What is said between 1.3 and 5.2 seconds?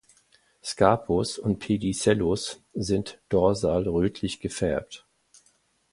und Pedicellus sind dorsal rötlich gefärbt.